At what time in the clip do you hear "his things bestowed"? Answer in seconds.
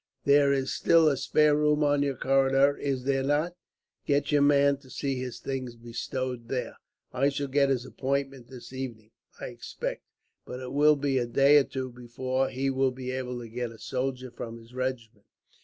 5.19-6.47